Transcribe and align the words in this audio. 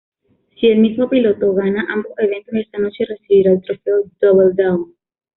Si 0.59 0.65
el 0.67 0.79
mismo 0.79 1.07
piloto 1.07 1.53
gana 1.53 1.85
ambos 1.89 2.11
eventos 2.17 2.55
esa 2.55 2.79
noche, 2.79 3.05
recibirá 3.07 3.51
el 3.51 3.61
trofeo 3.61 4.05
"Double 4.19 4.51
Down". 4.55 4.95